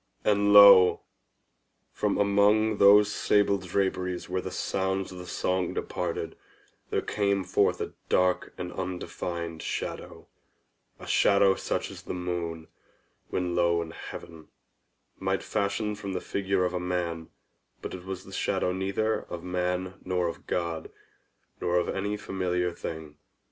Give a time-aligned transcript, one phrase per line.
[0.23, 1.01] And lo!
[1.93, 6.35] from among those sable draperies where the sounds of the song departed,
[6.89, 12.67] there came forth a dark and undefined shadow—a shadow such as the moon,
[13.29, 14.47] when low in heaven,
[15.19, 17.29] might fashion from the figure of a man:
[17.83, 20.89] but it was the shadow neither of man nor of God,
[21.59, 23.17] nor of any familiar thing.